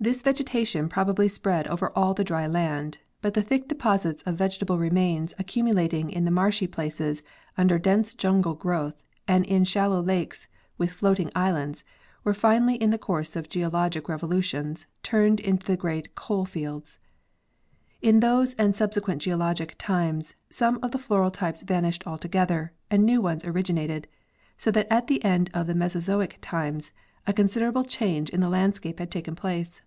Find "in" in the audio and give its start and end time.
6.10-6.26, 9.46-9.64, 12.74-12.90, 18.02-18.20, 28.28-28.40